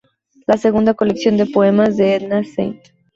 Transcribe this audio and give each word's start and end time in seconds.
La 0.47 0.57
segunda 0.57 0.95
colección 0.95 1.37
de 1.37 1.45
poemas 1.45 1.95
de 1.95 2.15
Edna 2.15 2.39
St. 2.39 2.81